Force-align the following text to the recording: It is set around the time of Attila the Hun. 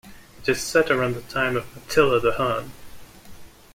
It 0.41 0.49
is 0.49 0.59
set 0.61 0.89
around 0.89 1.13
the 1.13 1.21
time 1.21 1.55
of 1.55 1.77
Attila 1.77 2.19
the 2.19 2.31
Hun. 2.31 2.71